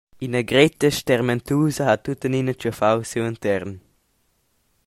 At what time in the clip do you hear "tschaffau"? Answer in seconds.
2.55-2.97